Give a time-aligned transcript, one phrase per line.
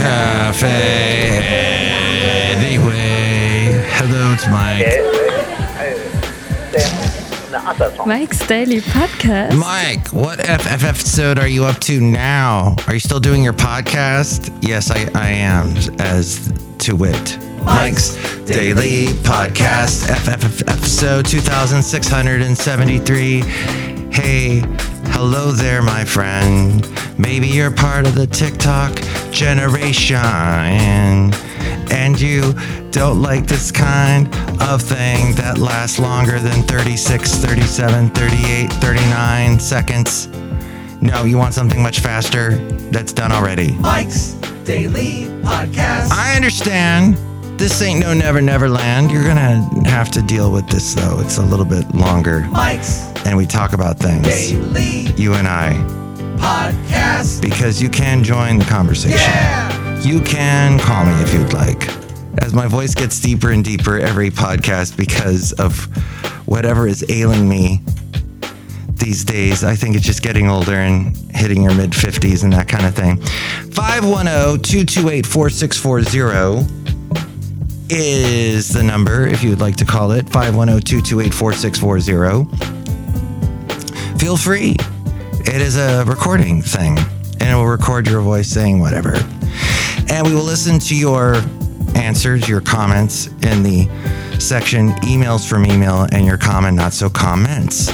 [0.00, 0.66] Cafe.
[2.56, 4.86] Anyway, hello, it's Mike.
[8.06, 9.58] Mike's Daily Podcast.
[9.58, 12.76] Mike, what FF episode are you up to now?
[12.86, 14.50] Are you still doing your podcast?
[14.66, 17.36] Yes, I, I am, as to wit.
[17.62, 18.14] Mike's
[18.46, 23.40] Daily Podcast, FF episode 2673.
[24.10, 24.62] Hey,
[25.10, 26.86] hello there, my friend.
[27.18, 28.94] Maybe you're part of the TikTok
[29.30, 30.16] generation
[31.92, 32.54] and you
[32.90, 34.26] don't like this kind
[34.62, 40.28] of thing that lasts longer than 36, 37, 38, 39 seconds.
[41.02, 42.56] No, you want something much faster
[42.90, 43.72] that's done already.
[43.72, 44.32] Mike's
[44.64, 46.10] Daily Podcast.
[46.12, 47.16] I understand.
[47.60, 49.10] This ain't no Never Never Land.
[49.10, 51.20] You're gonna have to deal with this though.
[51.20, 52.40] It's a little bit longer.
[52.50, 54.26] Mike's And we talk about things.
[54.26, 55.74] Daily You and I.
[56.38, 57.42] Podcast.
[57.42, 59.18] Because you can join the conversation.
[59.18, 60.00] Yeah.
[60.00, 61.86] You can call me if you'd like.
[62.42, 65.84] As my voice gets deeper and deeper every podcast because of
[66.48, 67.82] whatever is ailing me
[68.94, 72.68] these days, I think it's just getting older and hitting your mid 50s and that
[72.68, 73.20] kind of thing.
[73.70, 76.99] 510 228 4640
[77.90, 80.28] is the number if you would like to call it.
[80.30, 84.18] 510 228 4640.
[84.18, 84.76] Feel free.
[85.40, 86.96] It is a recording thing,
[87.40, 89.14] and it will record your voice saying whatever.
[90.08, 91.36] And we will listen to your
[91.94, 93.88] answers, your comments in the
[94.38, 97.90] section emails from email and your comment, not so comments.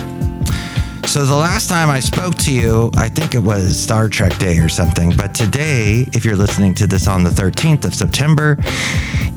[1.06, 4.58] So the last time I spoke to you, I think it was Star Trek Day
[4.58, 5.12] or something.
[5.16, 8.58] But today, if you're listening to this on the 13th of September,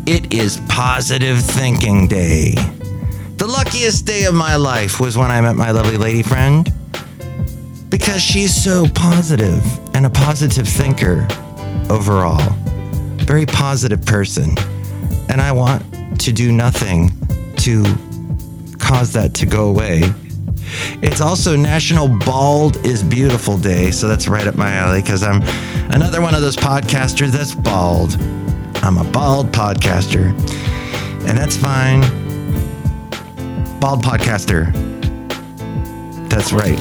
[0.10, 2.56] it is Positive Thinking Day.
[3.38, 6.68] The luckiest day of my life was when I met my lovely lady friend
[7.90, 11.28] because she's so positive and a positive thinker
[11.92, 12.42] overall.
[13.18, 14.56] Very positive person.
[15.30, 15.86] And I want
[16.22, 17.12] to do nothing
[17.58, 17.84] to
[18.80, 20.02] cause that to go away.
[21.04, 25.44] It's also National Bald is Beautiful Day, so that's right up my alley because I'm
[25.94, 28.18] another one of those podcasters that's bald.
[28.82, 30.30] I'm a bald podcaster,
[31.28, 32.02] and that's fine.
[33.80, 34.72] Bald podcaster.
[36.30, 36.80] That's right.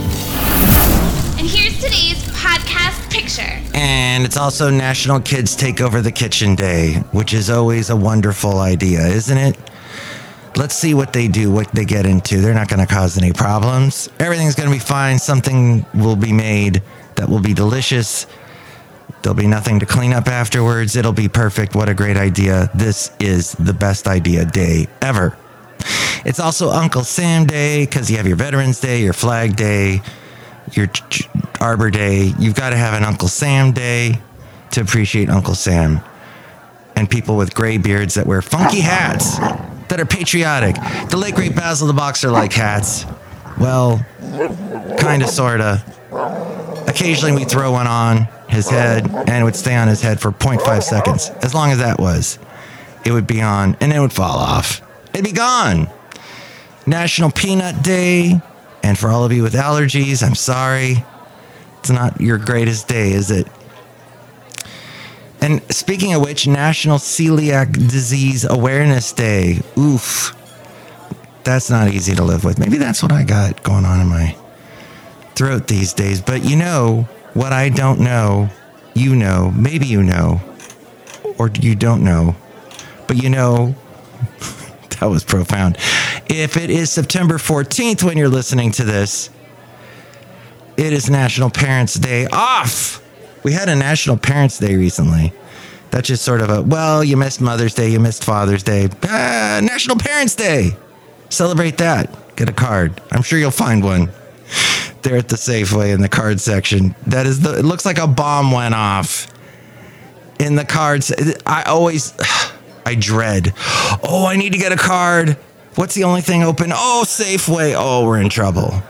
[1.39, 3.61] And here's today's podcast picture.
[3.75, 8.59] And it's also National Kids Take Over the Kitchen Day, which is always a wonderful
[8.61, 9.57] idea, isn't it?
[10.57, 12.41] Let's see what they do, what they get into.
[12.41, 14.09] They're not going to cause any problems.
[14.19, 15.19] Everything's going to be fine.
[15.19, 16.83] Something will be made
[17.17, 18.27] that will be delicious.
[19.23, 20.97] There'll be nothing to clean up afterwards.
[20.97, 21.75] It'll be perfect.
[21.75, 22.71] What a great idea.
[22.75, 25.37] This is the best idea day ever.
[26.25, 30.03] It's also Uncle Sam Day because you have your Veterans Day, your Flag Day,
[30.73, 30.89] your
[31.61, 32.33] Arbor Day.
[32.39, 34.21] You've got to have an Uncle Sam Day
[34.73, 36.01] to appreciate Uncle Sam.
[36.97, 40.77] And people with gray beards that wear funky hats that are patriotic.
[41.11, 43.07] The late great Basil the Boxer like hats.
[43.59, 44.05] Well,
[44.99, 45.83] kind of, sort of.
[46.89, 50.33] Occasionally we throw one on his head and it would stay on his head for
[50.33, 51.31] 0.5 seconds.
[51.43, 52.39] As long as that was,
[53.05, 54.81] it would be on and it would fall off.
[55.13, 55.89] It'd be gone.
[56.87, 58.41] National Peanut Day.
[58.83, 61.05] And for all of you with allergies, I'm sorry.
[61.81, 63.47] It's not your greatest day, is it?
[65.41, 69.61] And speaking of which, National Celiac Disease Awareness Day.
[69.77, 70.35] Oof.
[71.45, 72.59] That's not easy to live with.
[72.59, 74.37] Maybe that's what I got going on in my
[75.35, 76.21] throat these days.
[76.21, 78.51] But you know what I don't know,
[78.95, 80.41] you know, maybe you know,
[81.39, 82.37] or you don't know,
[83.07, 83.75] but you know,
[85.01, 85.77] that was profound.
[86.29, 89.31] If it is September 14th when you're listening to this,
[90.77, 93.03] it is National Parents Day off.
[93.43, 95.33] We had a National Parents Day recently.
[95.91, 98.89] That's just sort of a, well, you missed Mother's Day, you missed Father's Day.
[99.05, 100.73] Ah, National Parents Day.
[101.31, 102.37] Celebrate that.
[102.37, 103.01] Get a card.
[103.11, 104.11] I'm sure you'll find one
[105.09, 106.95] there at the Safeway in the card section.
[107.07, 109.27] That is the, it looks like a bomb went off
[110.39, 111.13] in the cards.
[111.47, 112.15] I always,
[112.87, 113.55] I dread,
[114.03, 115.31] oh, I need to get a card.
[115.77, 116.73] What's the only thing open?
[116.73, 117.75] Oh, Safeway.
[117.77, 118.83] Oh, we're in trouble.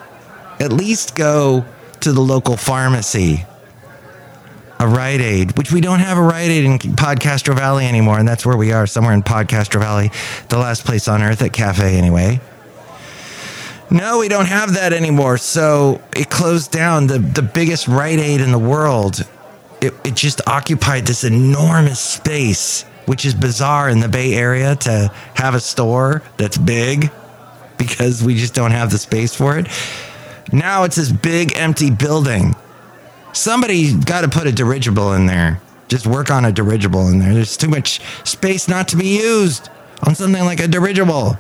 [0.59, 1.65] At least go
[2.01, 3.45] to the local pharmacy
[4.81, 8.29] a Rite Aid, which we don't have a Rite Aid in Podcastro Valley anymore, and
[8.29, 10.13] that's where we are, somewhere in Podcastro Valley,
[10.51, 12.41] the last place on earth at Cafe, anyway.
[13.91, 15.39] No, we don't have that anymore.
[15.39, 17.07] So it closed down.
[17.07, 19.27] The the biggest Rite Aid in the world.
[19.81, 25.13] It it just occupied this enormous space, which is bizarre in the Bay Area to
[25.35, 27.11] have a store that's big
[27.79, 29.69] because we just don't have the space for it.
[30.53, 32.57] Now it's this big empty building.
[33.33, 37.35] Somebody got to put a dirigible in there just work on a dirigible in there.
[37.35, 39.69] There's too much space not to be used
[40.07, 41.37] on something like a dirigible.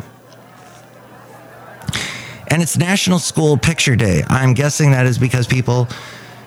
[2.50, 4.22] And it's National School Picture Day.
[4.28, 5.86] I'm guessing that is because people,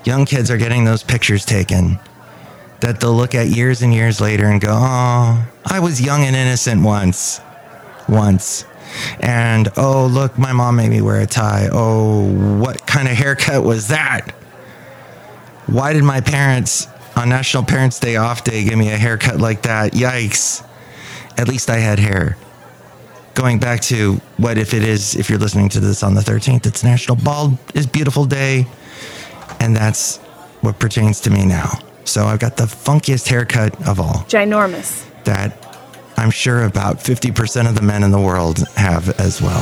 [0.03, 1.99] young kids, are getting those pictures taken
[2.79, 6.35] that they'll look at years and years later and go, oh, I was young and
[6.35, 7.39] innocent once.
[8.09, 8.65] Once.
[9.19, 11.69] And oh, look, my mom made me wear a tie.
[11.71, 14.31] Oh, what kind of haircut was that?
[15.67, 19.61] Why did my parents on National Parents Day off day give me a haircut like
[19.61, 19.93] that?
[19.93, 20.67] Yikes.
[21.37, 22.37] At least I had hair.
[23.33, 26.65] Going back to what if it is, if you're listening to this on the 13th,
[26.65, 28.67] it's National Bald is Beautiful Day.
[29.59, 30.17] And that's
[30.61, 31.79] what pertains to me now.
[32.03, 34.25] So I've got the funkiest haircut of all.
[34.27, 35.05] Ginormous.
[35.23, 35.57] That
[36.17, 39.61] I'm sure about 50% of the men in the world have as well.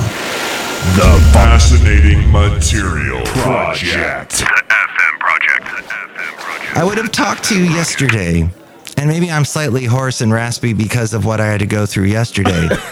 [0.95, 4.31] The Fascinating Material Project.
[4.31, 5.65] FM Project.
[5.67, 6.77] FM Project.
[6.77, 8.49] I would have talked to you yesterday,
[8.97, 12.05] and maybe I'm slightly hoarse and raspy because of what I had to go through
[12.05, 12.69] yesterday.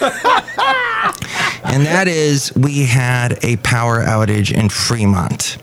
[1.68, 5.58] and that is, we had a power outage in Fremont.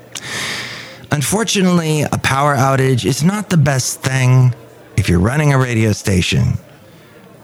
[1.11, 4.53] Unfortunately, a power outage is not the best thing
[4.97, 6.53] if you're running a radio station.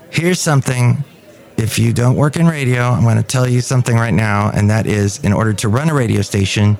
[0.10, 1.04] Here's something
[1.58, 4.70] if you don't work in radio, I'm going to tell you something right now, and
[4.70, 6.78] that is in order to run a radio station,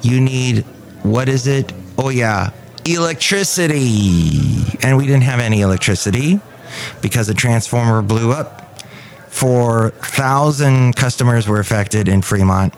[0.00, 0.64] you need
[1.02, 1.72] what is it?
[1.98, 2.50] Oh, yeah,
[2.84, 4.78] electricity.
[4.82, 6.40] And we didn't have any electricity
[7.00, 8.61] because a transformer blew up.
[9.32, 12.74] 4,000 customers were affected in Fremont,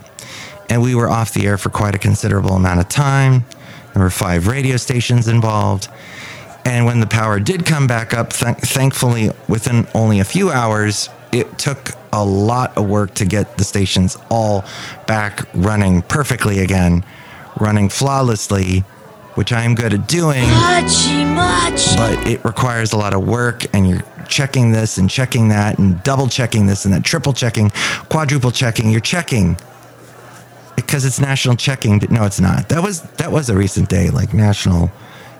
[0.71, 3.45] and we were off the air for quite a considerable amount of time.
[3.93, 5.89] There were five radio stations involved.
[6.65, 11.11] And when the power did come back up, th- thankfully, within only a few hours,
[11.33, 14.65] it took a lot of work to get the stations all
[15.07, 17.05] back running perfectly again,
[17.59, 18.85] running flawlessly,
[19.35, 20.45] which I am good at doing.
[21.97, 26.03] But it requires a lot of work, and you're checking this and checking that, and
[26.03, 27.71] double checking this and that, triple checking,
[28.09, 28.91] quadruple checking.
[28.91, 29.57] You're checking
[30.77, 32.01] because it's National Checking.
[32.11, 32.69] No, it's not.
[32.69, 34.91] That was that was a recent day, like National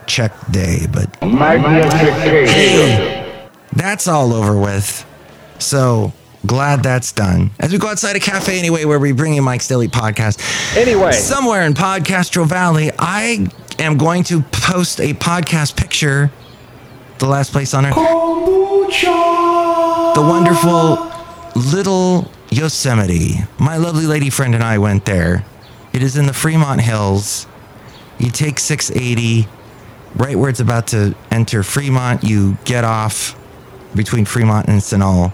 [0.07, 3.39] Check Day, but hey,
[3.73, 5.05] that's all over with.
[5.59, 6.13] So
[6.47, 7.51] glad that's done.
[7.59, 10.77] As we go outside a cafe anyway, where we bring you Mike's Daily Podcast.
[10.77, 13.49] Anyway, somewhere in Podcastro Valley, I
[13.79, 16.31] am going to post a podcast picture.
[17.19, 17.95] The last place on earth.
[20.15, 21.11] The wonderful
[21.55, 23.39] little Yosemite.
[23.59, 25.45] My lovely lady friend and I went there.
[25.93, 27.47] It is in the Fremont Hills.
[28.19, 29.49] You take 680
[30.17, 33.39] right where it's about to enter Fremont, you get off
[33.95, 35.33] between Fremont and Sunol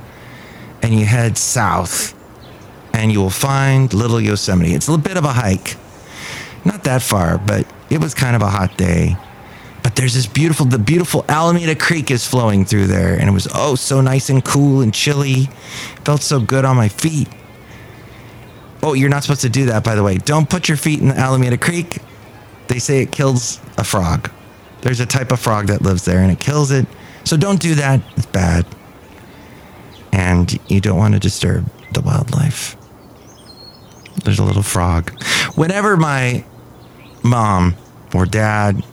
[0.82, 2.14] and you head south
[2.92, 4.74] and you will find Little Yosemite.
[4.74, 5.76] It's a little bit of a hike.
[6.64, 9.16] Not that far, but it was kind of a hot day.
[9.82, 13.48] But there's this beautiful, the beautiful Alameda Creek is flowing through there, and it was
[13.54, 15.46] oh so nice and cool and chilly.
[16.04, 17.28] Felt so good on my feet.
[18.82, 20.16] Oh, you're not supposed to do that, by the way.
[20.16, 21.98] Don't put your feet in the Alameda Creek.
[22.68, 24.30] They say it kills a frog.
[24.82, 26.86] There's a type of frog that lives there and it kills it.
[27.24, 28.00] So don't do that.
[28.16, 28.64] It's bad.
[30.12, 32.76] And you don't want to disturb the wildlife.
[34.24, 35.10] There's a little frog.
[35.54, 36.44] Whenever my
[37.22, 37.76] mom
[38.14, 38.84] or dad,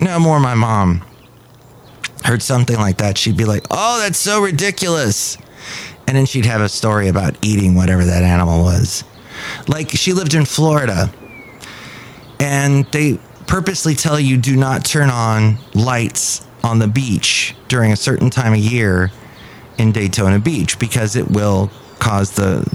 [0.00, 1.04] no more my mom,
[2.24, 5.38] heard something like that, she'd be like, oh, that's so ridiculous.
[6.06, 9.04] And then she'd have a story about eating whatever that animal was.
[9.66, 11.12] Like she lived in Florida
[12.40, 17.96] and they purposely tell you do not turn on lights on the beach during a
[17.96, 19.10] certain time of year
[19.78, 22.66] in Daytona Beach because it will cause the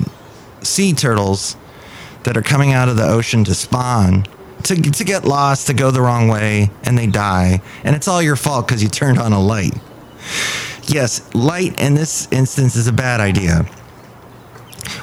[0.61, 1.55] sea turtles
[2.23, 4.25] that are coming out of the ocean to spawn
[4.63, 7.61] to, to get lost, to go the wrong way, and they die.
[7.83, 9.73] And it's all your fault because you turned on a light.
[10.87, 13.65] Yes, light in this instance is a bad idea.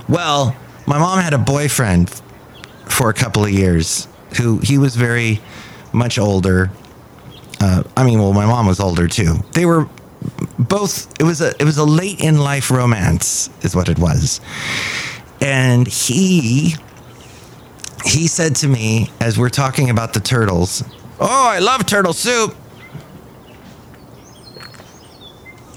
[0.09, 2.11] Well, my mom had a boyfriend
[2.87, 5.41] for a couple of years who he was very
[5.93, 6.71] much older.
[7.61, 9.37] Uh, I mean, well, my mom was older too.
[9.53, 9.89] They were
[10.59, 11.13] both.
[11.21, 14.41] It was a it was a late in life romance, is what it was.
[15.41, 16.75] And he
[18.05, 20.83] he said to me as we're talking about the turtles,
[21.19, 22.57] "Oh, I love turtle soup."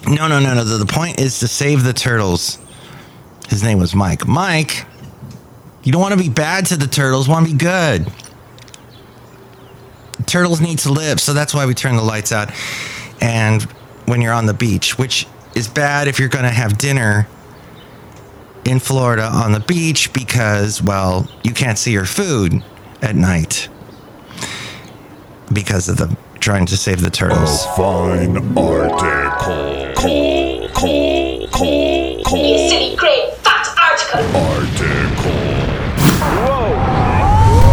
[0.08, 0.64] No, no, no, no.
[0.64, 2.60] The, point is to save the turtles.
[3.48, 4.28] His name was Mike.
[4.28, 4.86] Mike,
[5.84, 7.30] you don't want to be bad to the turtles.
[7.30, 8.12] Want to be good
[10.26, 12.52] turtles need to live, so that's why we turn the lights out.
[13.22, 13.62] And
[14.06, 17.28] when you're on the beach, which is bad if you're going to have dinner
[18.66, 22.64] in Florida on the beach because, well, you can't see your food
[23.02, 23.70] at night
[25.52, 27.64] because of the trying to save the turtles.
[27.66, 29.94] A fine article.
[29.96, 34.26] Call, call, call, You silly great fat article.
[34.36, 35.44] Article.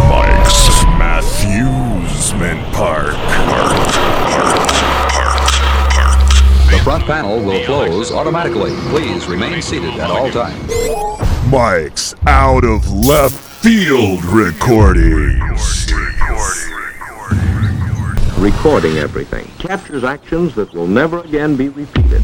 [0.09, 3.13] Mike's Matthewsman Park.
[3.13, 3.49] Park.
[3.49, 3.60] Park.
[6.83, 8.75] Front panel will close automatically.
[8.89, 10.71] Please remain seated at all times.
[11.51, 15.91] Mike's out of left field recordings.
[18.39, 22.23] recording everything, captures actions that will never again be repeated.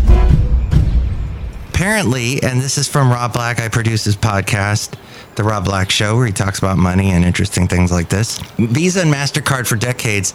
[1.69, 4.95] Apparently, and this is from Rob Black, I produce his podcast,
[5.35, 8.39] The Rob Black Show, where he talks about money and interesting things like this.
[8.57, 10.31] Visa and MasterCard for decades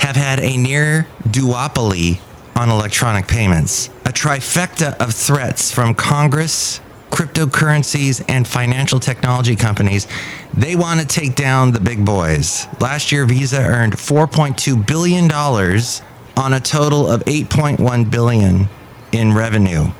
[0.00, 2.20] have had a near duopoly
[2.56, 6.80] on electronic payments, a trifecta of threats from Congress,
[7.10, 10.06] cryptocurrencies, and financial technology companies.
[10.54, 12.66] They want to take down the big boys.
[12.80, 18.68] Last year, Visa earned $4.2 billion on a total of 8.1 billion
[19.12, 19.92] in revenue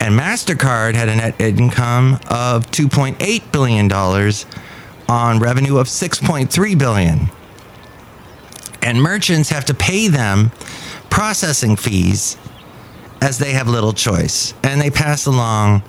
[0.00, 3.92] and MasterCard had a net income of $2.8 billion
[5.08, 7.28] on revenue of 6.3 billion.
[8.82, 10.52] And merchants have to pay them
[11.10, 12.36] processing fees
[13.20, 14.54] as they have little choice.
[14.62, 15.82] And they pass along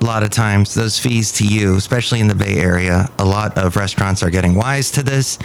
[0.00, 3.08] a lot of times those fees to you, especially in the Bay Area.
[3.18, 5.38] A lot of restaurants are getting wise to this.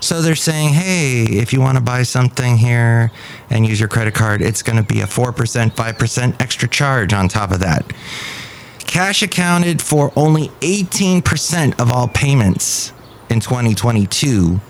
[0.00, 3.12] So they're saying, hey, if you want to buy something here
[3.50, 5.32] and use your credit card, it's going to be a 4%,
[5.72, 7.92] 5% extra charge on top of that.
[8.78, 12.92] Cash accounted for only 18% of all payments
[13.28, 14.60] in 2022,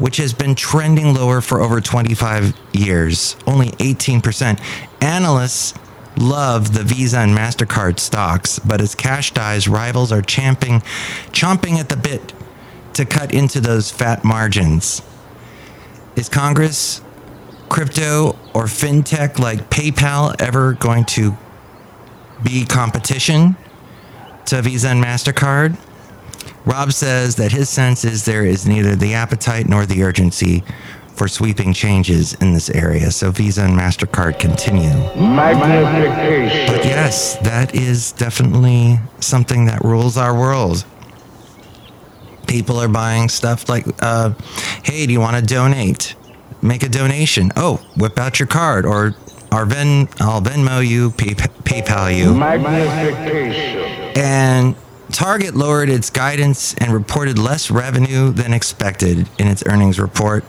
[0.00, 3.36] which has been trending lower for over 25 years.
[3.46, 4.58] Only 18%.
[5.02, 5.74] Analysts
[6.16, 10.80] love the Visa and MasterCard stocks, but as cash dies, rivals are champing,
[11.30, 12.32] chomping at the bit
[12.94, 15.02] to cut into those fat margins.
[16.16, 17.02] Is Congress,
[17.68, 21.36] crypto, or fintech like PayPal ever going to
[22.42, 23.56] be competition
[24.46, 25.76] to Visa and MasterCard?
[26.64, 30.62] Rob says that his sense is there is neither the appetite nor the urgency
[31.14, 33.10] for sweeping changes in this area.
[33.10, 34.90] So Visa and MasterCard continue.
[36.66, 40.84] But yes, that is definitely something that rules our world.
[42.46, 44.32] People are buying stuff like, uh,
[44.82, 46.14] hey, do you want to donate?
[46.62, 47.52] Make a donation.
[47.56, 49.14] Oh, whip out your card or
[49.52, 52.34] our Ven, I'll Venmo you, pay, PayPal you.
[52.34, 54.12] Magnification.
[54.16, 54.74] And
[55.12, 60.44] Target lowered its guidance and reported less revenue than expected in its earnings report.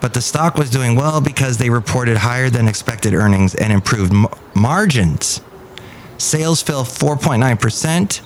[0.00, 4.12] But the stock was doing well because they reported higher than expected earnings and improved
[4.12, 5.40] m- margins.
[6.16, 8.20] Sales fell 4.9%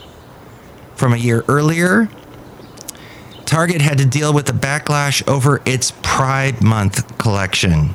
[0.94, 2.08] from a year earlier.
[3.44, 7.94] Target had to deal with the backlash over its Pride Month collection.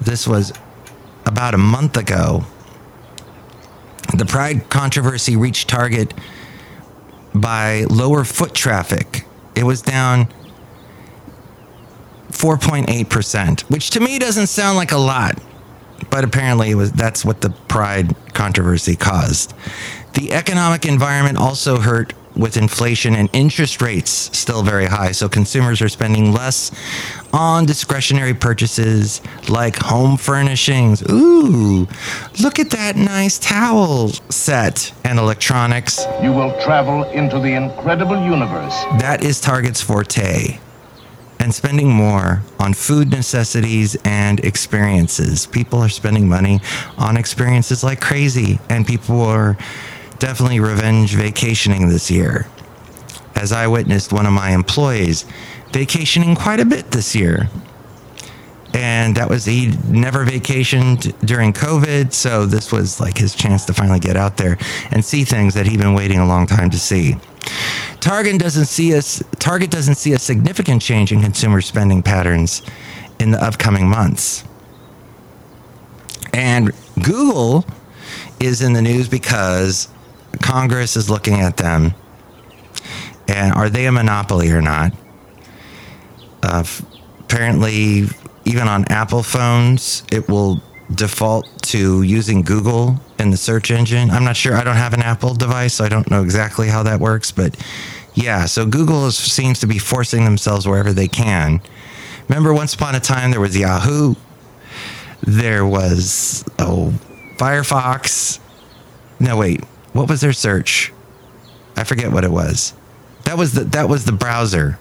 [0.00, 0.52] This was
[1.24, 2.44] about a month ago.
[4.16, 6.14] The Pride controversy reached Target
[7.34, 9.24] by lower foot traffic.
[9.56, 10.28] It was down
[12.30, 15.40] 4.8%, which to me doesn't sound like a lot,
[16.10, 19.52] but apparently it was that's what the Pride controversy caused.
[20.14, 25.80] The economic environment also hurt with inflation and interest rates still very high, so consumers
[25.80, 26.70] are spending less
[27.32, 31.02] on discretionary purchases like home furnishings.
[31.10, 31.86] Ooh,
[32.40, 36.04] look at that nice towel set and electronics.
[36.22, 38.74] You will travel into the incredible universe.
[38.98, 40.58] That is Target's forte.
[41.40, 45.46] And spending more on food necessities and experiences.
[45.46, 46.60] People are spending money
[46.96, 49.58] on experiences like crazy, and people are
[50.18, 52.46] definitely revenge vacationing this year.
[53.34, 55.26] As I witnessed one of my employees
[55.72, 57.48] vacationing quite a bit this year.
[58.72, 62.12] And that was, he never vacationed during COVID.
[62.12, 64.58] So this was like his chance to finally get out there
[64.90, 67.16] and see things that he'd been waiting a long time to see.
[68.00, 69.22] Target doesn't see us.
[69.38, 72.62] Target doesn't see a significant change in consumer spending patterns
[73.20, 74.44] in the upcoming months.
[76.32, 77.64] And Google
[78.40, 79.88] is in the news because
[80.40, 81.94] Congress is looking at them.
[83.28, 84.92] And are they a monopoly or not?
[86.42, 86.64] Uh,
[87.20, 88.04] apparently,
[88.44, 90.62] even on Apple phones, it will
[90.94, 94.10] default to using Google in the search engine.
[94.10, 94.54] I'm not sure.
[94.54, 97.32] I don't have an Apple device, so I don't know exactly how that works.
[97.32, 97.56] But
[98.14, 101.60] yeah, so Google is, seems to be forcing themselves wherever they can.
[102.28, 104.14] Remember, once upon a time, there was Yahoo,
[105.22, 106.92] there was oh
[107.36, 108.38] Firefox.
[109.20, 109.62] No, wait,
[109.94, 110.92] what was their search?
[111.76, 112.74] I forget what it was.
[113.24, 114.78] That was the that was the browser.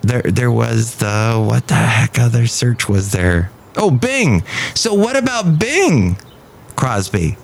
[0.00, 3.50] there there was the what the heck other search was there?
[3.76, 4.42] Oh, Bing.
[4.74, 6.16] So what about Bing?
[6.74, 7.36] Crosby.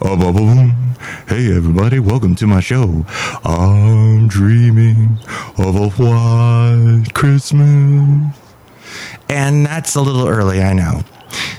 [0.00, 0.70] Oh, boom, boom.
[1.28, 3.04] Hey everybody, welcome to my show.
[3.44, 5.18] I'm dreaming
[5.58, 8.38] of a white Christmas.
[9.28, 11.02] And that's a little early, I know.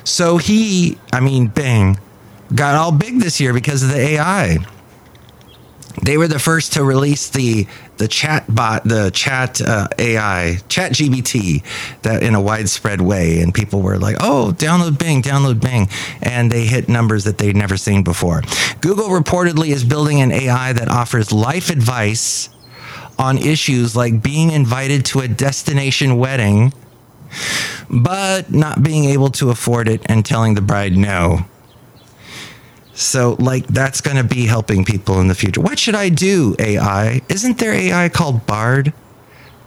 [0.03, 1.99] So he, I mean, Bing,
[2.55, 4.57] got all big this year because of the AI.
[6.03, 10.91] They were the first to release the the chat bot, the chat uh, AI, Chat
[10.91, 11.63] GBT,
[12.01, 15.87] that in a widespread way, and people were like, "Oh, download Bing, download Bing,"
[16.21, 18.41] and they hit numbers that they'd never seen before.
[18.81, 22.49] Google reportedly is building an AI that offers life advice
[23.17, 26.73] on issues like being invited to a destination wedding,
[27.89, 31.45] but not being able to afford it and telling the bride no.
[32.95, 35.61] So, like, that's going to be helping people in the future.
[35.61, 37.21] What should I do, AI?
[37.27, 38.93] Isn't there AI called Bard?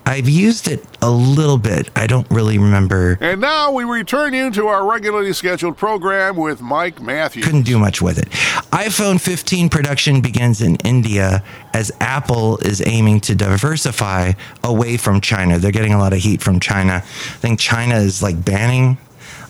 [0.09, 1.91] I've used it a little bit.
[1.95, 3.19] I don't really remember.
[3.21, 7.45] And now we return you to our regularly scheduled program with Mike Matthews.
[7.45, 8.31] Couldn't do much with it.
[8.73, 11.45] iPhone 15 production begins in India
[11.75, 14.33] as Apple is aiming to diversify
[14.65, 15.59] away from China.
[15.59, 16.95] They're getting a lot of heat from China.
[16.95, 18.97] I think China is like banning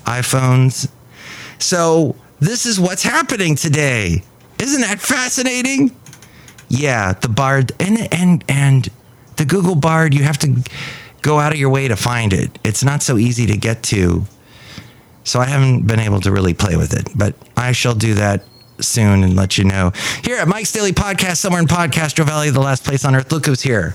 [0.06, 0.90] iPhones.
[1.60, 4.22] So, this is what's happening today.
[4.58, 5.94] Isn't that fascinating?
[6.68, 8.88] Yeah, the Bard and and and
[9.36, 10.62] the Google Bard, you have to
[11.22, 12.58] go out of your way to find it.
[12.64, 14.24] It's not so easy to get to.
[15.24, 18.44] So I haven't been able to really play with it, but I shall do that
[18.80, 19.92] soon and let you know.
[20.24, 23.30] Here at Mike's Daily Podcast, somewhere in Podcastro Valley, the last place on earth.
[23.32, 23.94] Look who's here.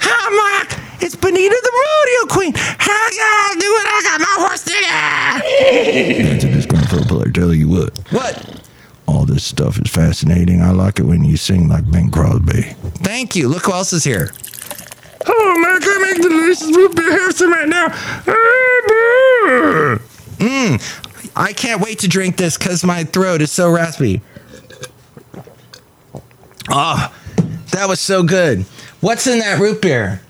[0.00, 0.78] Hi, Mike.
[1.02, 2.52] It's Benita the Rodeo Queen.
[2.54, 3.86] How y'all doing?
[3.86, 4.62] I got my horse
[6.50, 6.56] there.
[6.90, 7.28] Answer this football.
[7.28, 7.96] I tell you what.
[8.10, 8.68] What?
[9.06, 10.60] All this stuff is fascinating.
[10.62, 12.62] I like it when you sing like Bing Crosby.
[13.02, 13.48] Thank you.
[13.48, 14.30] Look who else is here.
[15.26, 17.88] Oh, man, can I make delicious root beer Harrison right now?
[20.38, 21.36] Mmm.
[21.36, 24.20] I can't wait to drink this because my throat is so raspy.
[26.68, 27.12] Oh,
[27.72, 28.62] that was so good.
[29.00, 30.20] What's in that root beer?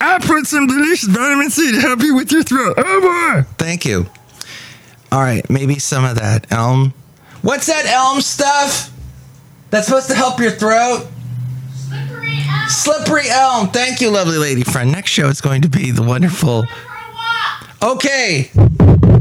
[0.00, 2.74] I put some delicious vitamin C to help you with your throat.
[2.76, 3.48] Oh boy.
[3.56, 4.06] Thank you.
[5.12, 6.94] All right, maybe some of that elm.
[7.42, 8.90] What's that elm stuff?
[9.68, 11.06] That's supposed to help your throat?
[11.74, 12.68] Slippery elm.
[12.68, 13.68] Slippery elm.
[13.68, 14.90] Thank you, lovely lady friend.
[14.90, 16.64] Next show is going to be the wonderful.
[17.82, 18.50] Okay.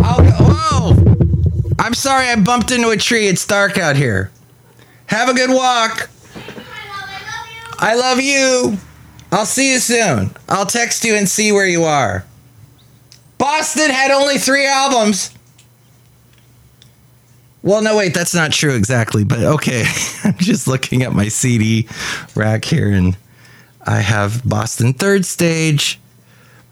[0.02, 0.32] I'll go.
[0.40, 1.76] Whoa.
[1.78, 3.28] I'm sorry I bumped into a tree.
[3.28, 4.32] It's dark out here.
[5.08, 6.10] Have a good walk.
[7.80, 8.78] I love you.
[9.32, 10.32] I'll see you soon.
[10.48, 12.24] I'll text you and see where you are.
[13.38, 15.32] Boston had only three albums.
[17.64, 19.86] Well, no, wait, that's not true exactly, but okay.
[20.24, 21.88] I'm just looking at my CD
[22.36, 23.16] rack here, and
[23.86, 26.00] I have Boston Third Stage,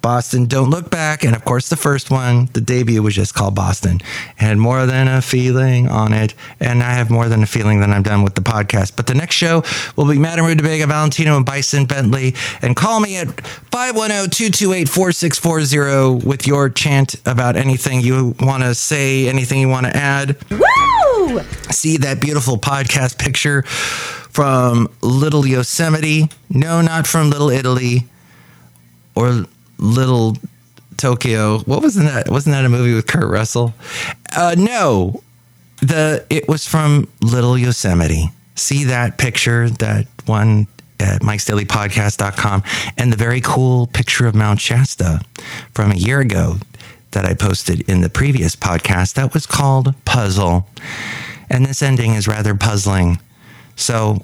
[0.01, 3.55] Boston Don't Look Back, and of course the first one, the debut was just called
[3.55, 3.97] Boston.
[3.97, 4.03] It
[4.37, 7.89] had more than a feeling on it, and I have more than a feeling that
[7.89, 8.95] I'm done with the podcast.
[8.95, 9.63] But the next show
[9.95, 12.33] will be Madame Rootabega, Valentino, and Bison Bentley.
[12.61, 19.59] And call me at 510-228-4640 with your chant about anything you want to say, anything
[19.59, 20.37] you want to add.
[20.49, 21.41] Woo!
[21.71, 26.29] See that beautiful podcast picture from Little Yosemite.
[26.49, 28.05] No, not from Little Italy
[29.15, 29.45] or
[29.79, 30.37] Little
[30.97, 31.59] Tokyo.
[31.59, 32.29] What was that?
[32.29, 33.73] Wasn't that a movie with Kurt Russell?
[34.35, 35.23] Uh, no,
[35.81, 38.25] the it was from Little Yosemite.
[38.55, 40.67] See that picture, that one
[40.99, 42.63] at mikesdailypodcast.com,
[42.97, 45.21] and the very cool picture of Mount Shasta
[45.73, 46.57] from a year ago
[47.11, 50.67] that I posted in the previous podcast that was called Puzzle.
[51.49, 53.19] And this ending is rather puzzling.
[53.75, 54.23] So